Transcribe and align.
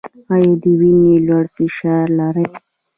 ایا 0.33 0.53
د 0.61 0.63
وینې 0.79 1.15
لوړ 1.27 1.45
فشار 1.55 2.05
لرئ؟ 2.19 2.47